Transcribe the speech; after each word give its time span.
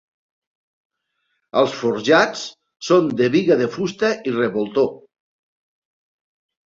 Els 1.61 1.75
forjats 1.81 2.41
són 2.89 3.13
de 3.21 3.29
biga 3.37 3.59
de 3.63 3.69
fusta 3.79 4.13
i 4.33 4.37
revoltó. 4.41 4.87